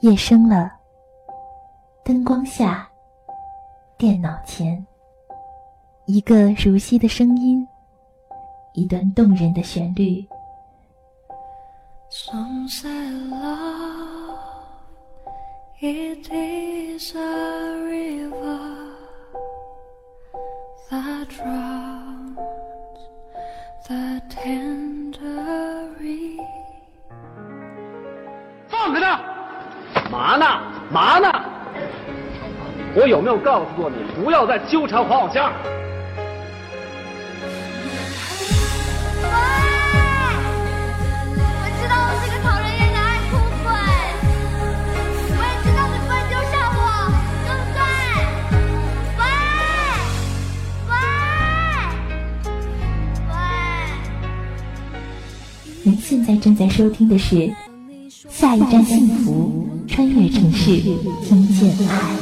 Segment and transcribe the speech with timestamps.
[0.00, 0.70] 夜深了，
[2.04, 2.86] 灯光下，
[3.96, 4.86] 电脑前，
[6.04, 7.66] 一个熟悉的声音，
[8.74, 10.24] 一段动人的旋律。
[12.10, 14.38] Some say love
[15.80, 18.92] it is a river
[20.90, 22.36] that drowns
[23.88, 26.46] the tender reed。
[28.68, 29.35] 放开他！
[30.10, 30.46] 嘛呢？
[30.90, 31.30] 嘛呢？
[32.94, 35.42] 我有没有告诉过你，不要再纠缠黄小仙？
[55.82, 57.36] 您现在正在收听的是
[58.28, 59.52] 《下一站幸福》，
[59.96, 60.76] 穿越城市，
[61.24, 62.16] 听见爱。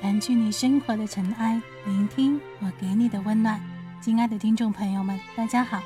[0.00, 3.60] 掸去你生活的尘埃，聆听我给你的温暖。
[4.00, 5.78] 亲爱的听众朋友们，大家好。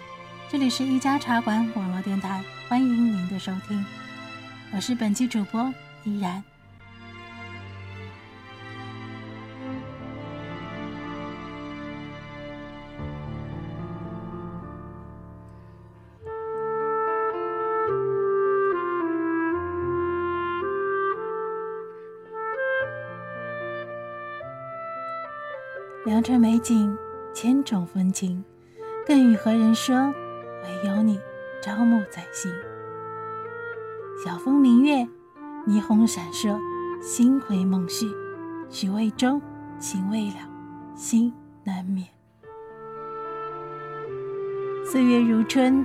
[0.48, 3.84] 这里是一家茶馆网络电台，欢迎您的收听，
[4.75, 5.73] 我是本期主播
[6.05, 6.42] 依然。
[26.06, 26.97] 良辰美景，
[27.34, 28.43] 千种风情，
[29.06, 30.12] 更与何人说？
[30.65, 31.20] 唯有你，
[31.62, 32.50] 朝暮在心。
[34.25, 35.09] 晓风明月，
[35.67, 36.56] 霓虹闪烁，
[37.01, 38.06] 星回梦续，
[38.70, 39.43] 曲未终，
[39.81, 40.37] 情未了，
[40.94, 41.34] 心
[41.65, 42.06] 难眠。
[44.87, 45.84] 岁月如春，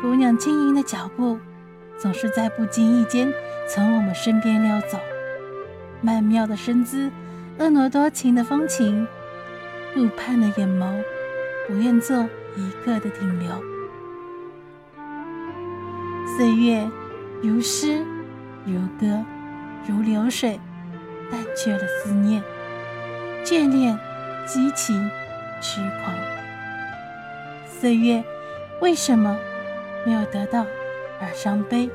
[0.00, 1.38] 姑娘轻盈的脚步，
[1.96, 3.32] 总是在不经意间
[3.68, 4.98] 从我们身边溜走。
[6.00, 7.12] 曼妙的身姿，
[7.60, 9.06] 婀娜多情的风情，
[9.94, 11.00] 顾盼的眼眸，
[11.68, 13.52] 不愿做一个的停留。
[16.36, 16.90] 岁月
[17.44, 18.04] 如诗，
[18.64, 19.24] 如歌，
[19.88, 20.60] 如流水，
[21.28, 22.40] 但却了思念，
[23.44, 23.98] 眷恋，
[24.46, 25.10] 激情，
[25.60, 26.14] 痴狂。
[27.66, 28.22] 岁月
[28.80, 29.36] 为什么
[30.06, 30.64] 没有得到
[31.20, 31.90] 而伤悲？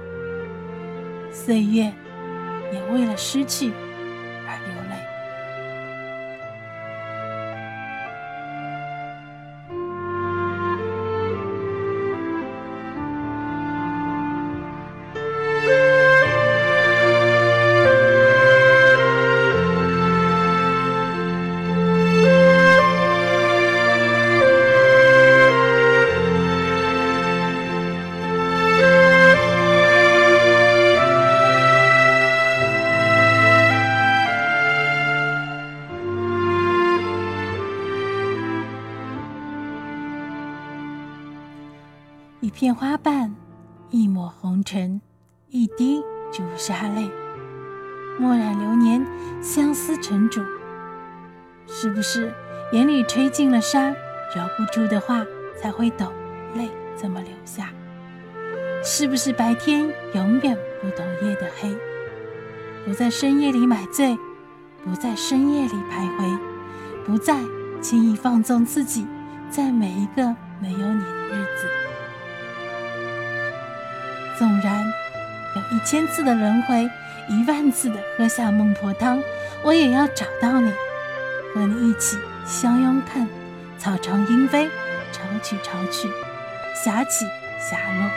[1.31, 1.93] 岁月
[2.73, 3.71] 也为了失去。
[42.57, 43.35] 片花瓣，
[43.91, 44.99] 一抹红尘，
[45.51, 46.01] 一滴
[46.31, 47.07] 朱砂泪，
[48.17, 49.05] 墨染流年，
[49.43, 50.41] 相思成主。
[51.67, 52.33] 是不是
[52.71, 55.23] 眼里吹进了沙，揉不住的话
[55.55, 56.11] 才会懂，
[56.55, 57.69] 泪怎么流下？
[58.83, 61.77] 是不是白天永远不懂夜的黑？
[62.87, 64.17] 不在深夜里买醉，
[64.83, 66.39] 不在深夜里徘徊，
[67.05, 67.39] 不再
[67.81, 69.05] 轻易放纵自己，
[69.47, 71.86] 在每一个没有你的日子。
[74.37, 74.85] 纵然
[75.55, 76.89] 有一千次的轮回，
[77.27, 79.19] 一万次的喝下孟婆汤，
[79.63, 80.71] 我也要找到你，
[81.53, 83.27] 和你一起相拥看
[83.79, 84.69] 草长莺飞，
[85.11, 86.07] 潮起潮去，
[86.75, 87.25] 霞起
[87.59, 88.09] 霞落。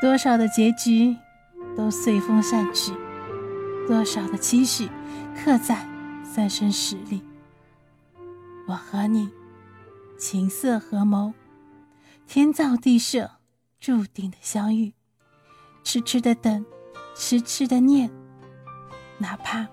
[0.00, 1.16] 多少的结局
[1.76, 2.92] 都随风散去，
[3.88, 4.88] 多少的期许
[5.34, 5.84] 刻在
[6.22, 7.24] 三生石里。
[8.68, 9.30] 我和你
[10.16, 11.34] 情色合谋，
[12.28, 13.37] 天造地设。
[13.80, 14.92] 注定的相遇，
[15.84, 16.64] 痴痴的等，
[17.14, 18.10] 痴痴的念，
[19.18, 19.66] 哪怕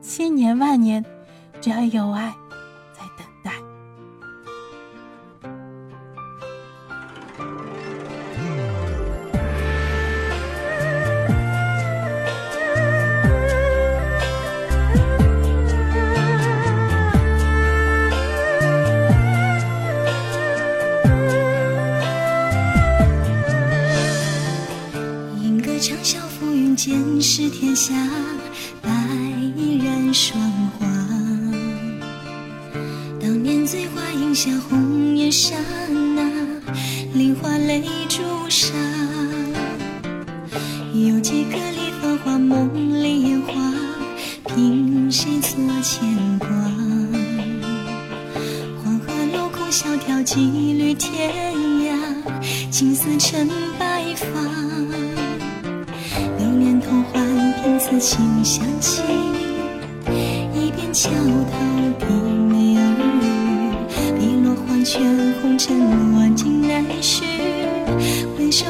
[0.00, 1.04] 千年万年，
[1.60, 2.34] 只要有爱。
[45.20, 46.48] 谁做牵挂？
[48.84, 50.36] 黄河路空萧条，几
[50.74, 51.28] 缕天
[51.82, 51.90] 涯，
[52.70, 53.48] 青丝成
[53.80, 54.26] 白发。
[56.38, 57.20] 流年同换，
[57.54, 59.02] 凭此情相契，
[60.54, 61.58] 一边桥头
[61.98, 62.06] 低
[62.48, 63.26] 眉耳语，
[64.20, 65.02] 碧落黄泉
[65.42, 67.24] 红尘万金难续，
[68.36, 68.66] 回首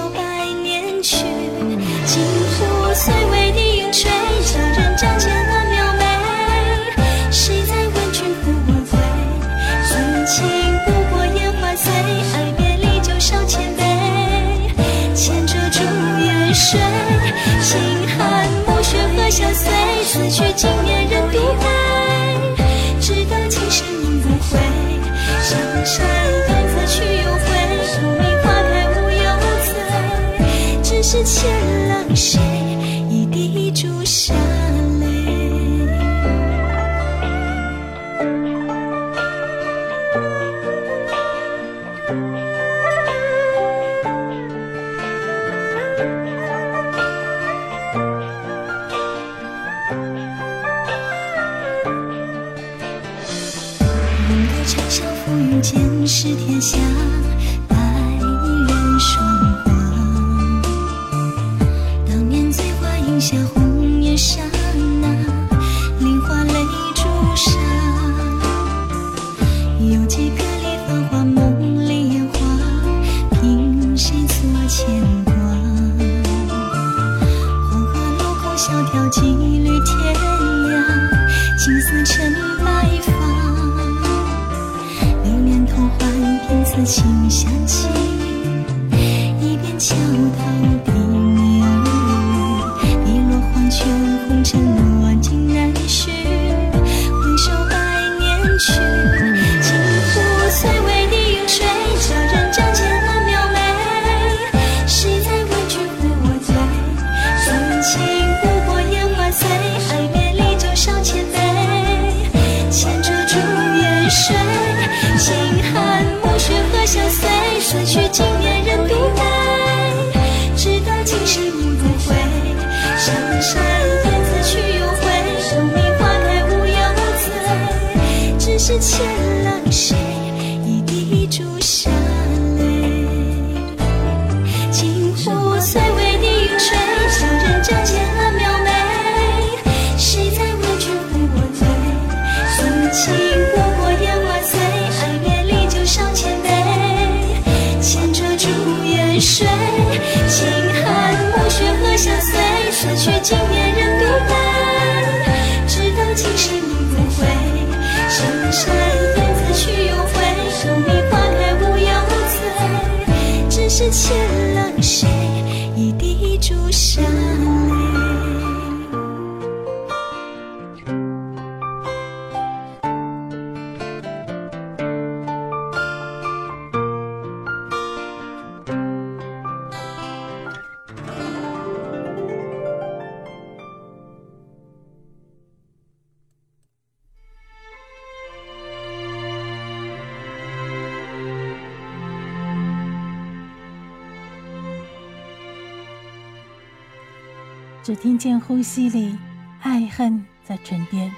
[197.89, 199.17] 只听见呼吸里
[199.63, 201.11] 爱恨在唇边。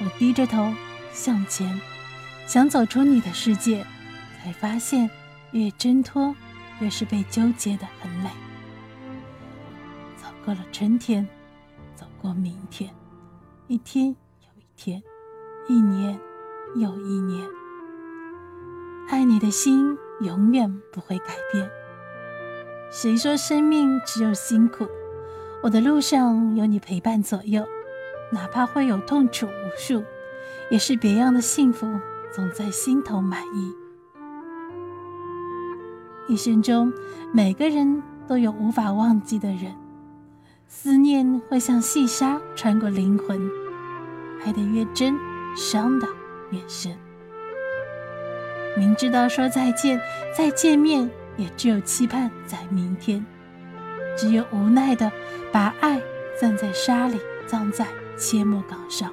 [0.00, 0.72] 我低着头
[1.12, 1.78] 向前，
[2.46, 3.84] 想走出你的世界，
[4.42, 5.10] 才发现
[5.52, 6.34] 越挣脱，
[6.80, 8.30] 越是被纠结的很累。
[10.16, 11.28] 走过了春天，
[11.94, 12.88] 走过明天，
[13.66, 15.02] 一天又一天，
[15.68, 16.18] 一年
[16.76, 17.46] 又一年。
[19.10, 21.70] 爱你的心永远不会改变。
[22.90, 24.88] 谁说生命只有辛苦？
[25.64, 27.64] 我的路上有你陪伴左右，
[28.30, 30.04] 哪怕会有痛楚无数，
[30.70, 31.90] 也是别样的幸福
[32.30, 33.72] 总在心头满意。
[36.28, 36.92] 一生中，
[37.32, 39.74] 每个人都有无法忘记的人，
[40.68, 43.40] 思念会像细沙穿过灵魂，
[44.44, 45.16] 爱得越真，
[45.56, 46.06] 伤得
[46.50, 46.94] 越深。
[48.76, 49.98] 明知道说再见，
[50.36, 53.24] 再见面也只有期盼在明天。
[54.16, 55.10] 只有无奈的
[55.52, 56.00] 把爱
[56.40, 59.12] 葬在沙里，葬在阡陌岗上。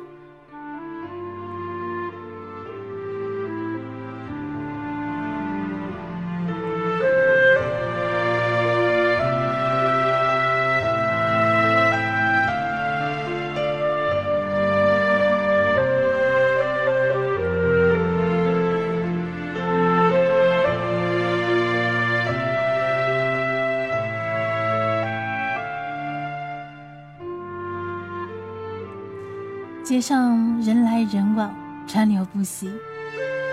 [29.91, 31.53] 街上人来人往，
[31.85, 32.71] 川流不息，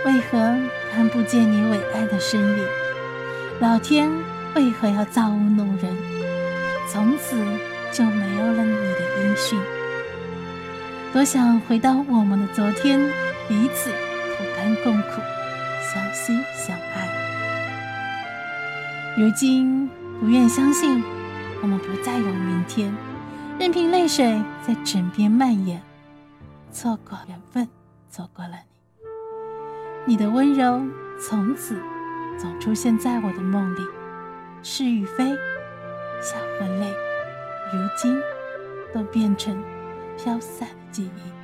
[0.06, 0.38] 为何
[0.92, 2.64] 看不见你伟岸的身影？
[3.58, 4.08] 老天
[4.54, 5.96] 为何要造物弄人？
[6.86, 7.34] 从此
[7.90, 9.58] 就没有了你的音讯。
[11.12, 13.00] 多想回到我们的昨天，
[13.48, 13.90] 彼此
[14.36, 15.20] 同甘共苦，
[15.92, 17.08] 相惜相爱。
[19.16, 19.90] 如今
[20.20, 21.02] 不愿相信，
[21.62, 22.94] 我们不再有明天，
[23.58, 25.82] 任凭泪水在枕边蔓延。
[26.80, 27.68] 错过缘分，
[28.08, 28.52] 错过了
[30.06, 30.12] 你。
[30.12, 30.80] 你的温柔
[31.20, 31.76] 从此
[32.38, 33.80] 总出现在我的梦里，
[34.62, 35.34] 是与非，
[36.22, 36.94] 笑和泪，
[37.72, 38.16] 如今
[38.94, 39.60] 都变成
[40.16, 41.37] 飘散的记忆。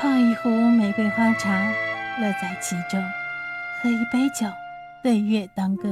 [0.00, 1.50] 泡一壶玫瑰花茶，
[2.20, 3.02] 乐在其中；
[3.82, 4.46] 喝一杯酒，
[5.02, 5.88] 对月当歌。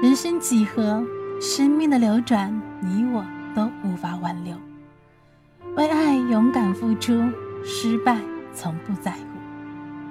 [0.00, 1.02] 人生几何，
[1.40, 4.56] 生命的流转，你我都无法挽留。
[5.74, 7.20] 为爱勇敢付出，
[7.64, 8.16] 失败
[8.54, 9.18] 从不在乎。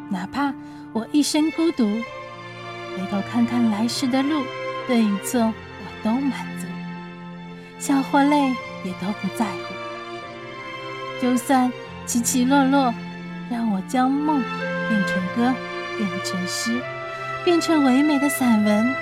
[0.10, 0.53] 哪怕
[0.91, 4.43] 我一生孤独，回头看看来时的路，
[4.88, 6.67] 对与错我都满足，
[7.79, 8.50] 笑或泪
[8.84, 9.74] 也都不在乎。
[11.22, 11.72] 就算
[12.05, 12.93] 起起落落。
[13.50, 14.42] 让我将梦
[14.90, 15.54] 变成歌，
[15.98, 16.82] 变成诗，
[17.44, 18.96] 变成唯美的散文，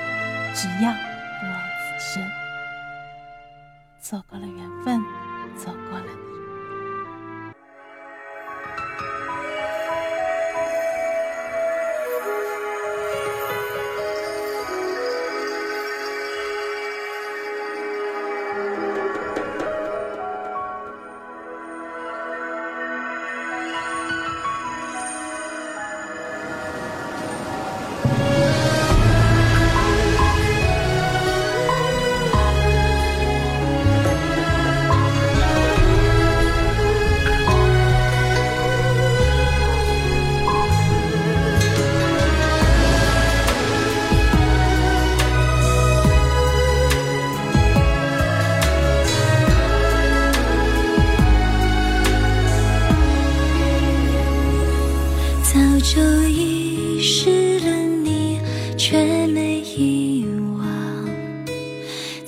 [0.53, 1.59] 只要不枉
[1.97, 2.23] 此生。
[3.99, 5.01] 错过了缘分，
[5.57, 6.05] 错过了。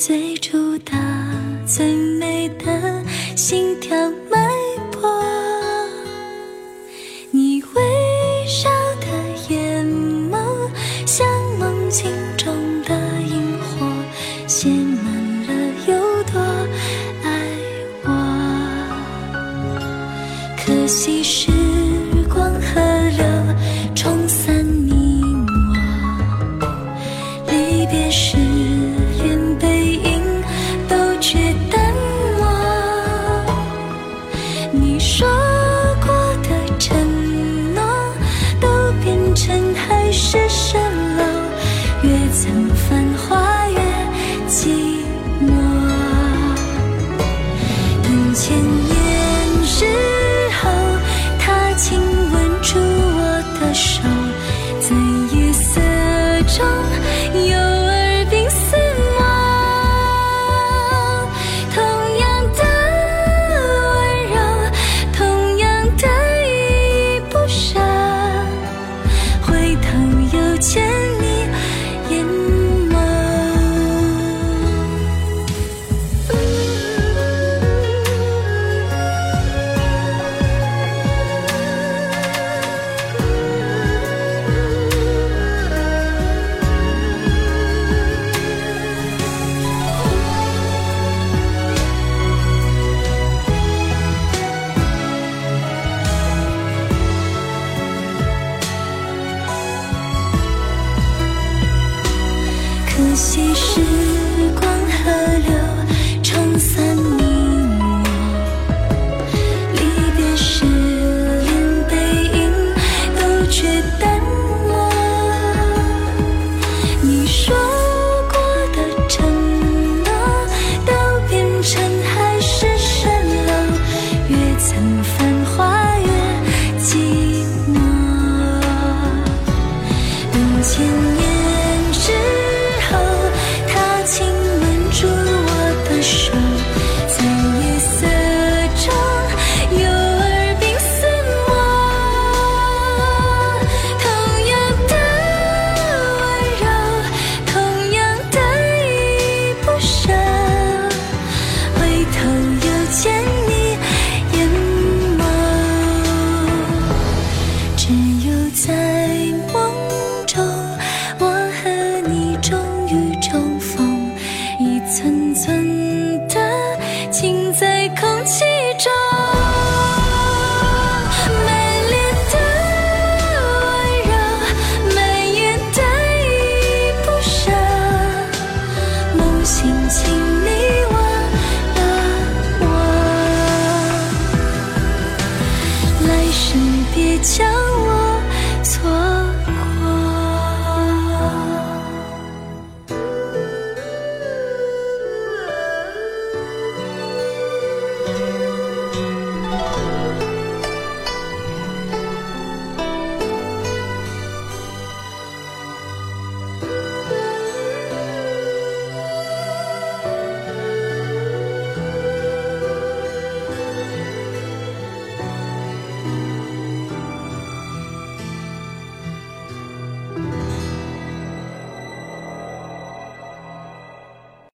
[0.08, 0.92] 最初的
[1.66, 3.04] 最美的
[3.36, 3.98] 心跳。